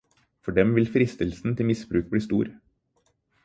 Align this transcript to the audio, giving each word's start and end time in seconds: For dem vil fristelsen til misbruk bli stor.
For 0.43 0.55
dem 0.59 0.71
vil 0.77 0.87
fristelsen 0.95 1.55
til 1.59 1.69
misbruk 1.73 2.11
bli 2.15 2.25
stor. 2.29 2.53